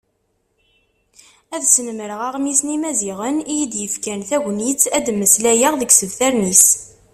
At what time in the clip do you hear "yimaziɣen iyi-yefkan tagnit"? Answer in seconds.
2.73-4.81